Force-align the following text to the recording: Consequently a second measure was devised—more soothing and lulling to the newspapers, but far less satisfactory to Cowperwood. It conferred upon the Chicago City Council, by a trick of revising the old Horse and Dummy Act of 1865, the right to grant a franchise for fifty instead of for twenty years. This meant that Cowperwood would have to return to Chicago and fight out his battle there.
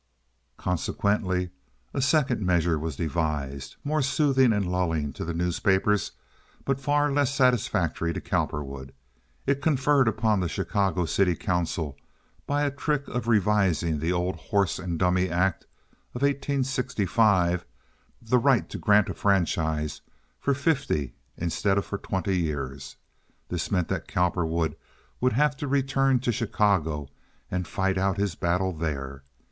Consequently 0.57 1.51
a 1.93 2.01
second 2.01 2.43
measure 2.43 2.79
was 2.79 2.95
devised—more 2.95 4.01
soothing 4.01 4.51
and 4.51 4.65
lulling 4.71 5.13
to 5.13 5.23
the 5.23 5.31
newspapers, 5.35 6.13
but 6.65 6.79
far 6.79 7.11
less 7.11 7.31
satisfactory 7.35 8.11
to 8.11 8.19
Cowperwood. 8.19 8.93
It 9.45 9.61
conferred 9.61 10.07
upon 10.07 10.39
the 10.39 10.49
Chicago 10.49 11.05
City 11.05 11.35
Council, 11.35 11.95
by 12.47 12.63
a 12.63 12.71
trick 12.71 13.07
of 13.09 13.27
revising 13.27 13.99
the 13.99 14.11
old 14.11 14.37
Horse 14.37 14.79
and 14.79 14.97
Dummy 14.97 15.29
Act 15.29 15.67
of 16.15 16.23
1865, 16.23 17.63
the 18.19 18.39
right 18.39 18.67
to 18.71 18.79
grant 18.79 19.09
a 19.09 19.13
franchise 19.13 20.01
for 20.39 20.55
fifty 20.55 21.13
instead 21.37 21.77
of 21.77 21.85
for 21.85 21.99
twenty 21.99 22.39
years. 22.39 22.95
This 23.49 23.69
meant 23.69 23.89
that 23.89 24.07
Cowperwood 24.07 24.75
would 25.19 25.33
have 25.33 25.55
to 25.57 25.67
return 25.67 26.17
to 26.21 26.31
Chicago 26.31 27.07
and 27.51 27.67
fight 27.67 27.99
out 27.99 28.17
his 28.17 28.33
battle 28.33 28.73
there. 28.73 29.21